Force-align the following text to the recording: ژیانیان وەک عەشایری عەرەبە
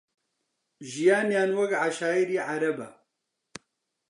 ژیانیان 0.91 1.51
وەک 1.57 1.71
عەشایری 1.83 2.37
عەرەبە 2.47 2.89